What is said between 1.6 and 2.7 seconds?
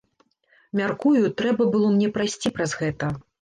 было мне прайсці